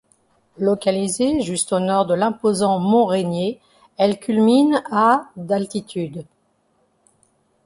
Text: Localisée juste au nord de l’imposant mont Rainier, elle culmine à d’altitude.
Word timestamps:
Localisée 0.57 1.41
juste 1.41 1.73
au 1.73 1.79
nord 1.79 2.07
de 2.07 2.15
l’imposant 2.15 2.79
mont 2.79 3.05
Rainier, 3.05 3.59
elle 3.99 4.17
culmine 4.19 4.81
à 4.89 5.29
d’altitude. 5.35 6.25